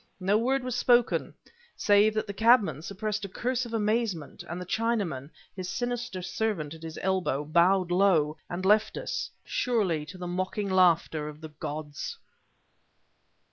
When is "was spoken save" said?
0.63-2.15